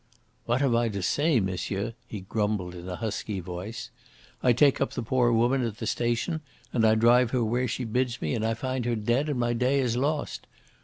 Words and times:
"What 0.47 0.61
have 0.61 0.73
I 0.73 0.89
to 0.89 1.03
say, 1.03 1.39
monsieur?" 1.39 1.93
he 2.07 2.21
grumbled 2.21 2.73
in 2.73 2.89
a 2.89 2.95
husky 2.95 3.39
voice. 3.39 3.91
"I 4.41 4.51
take 4.51 4.81
up 4.81 4.93
the 4.93 5.03
poor 5.03 5.31
woman 5.31 5.61
at 5.63 5.77
the 5.77 5.85
station 5.85 6.41
and 6.73 6.83
I 6.87 6.95
drive 6.95 7.29
her 7.29 7.43
where 7.43 7.67
she 7.67 7.83
bids 7.83 8.19
me, 8.19 8.33
and 8.33 8.43
I 8.43 8.55
find 8.55 8.85
her 8.85 8.95
dead, 8.95 9.29
and 9.29 9.39
my 9.39 9.53
day 9.53 9.79
is 9.79 9.95
lost. 9.95 10.47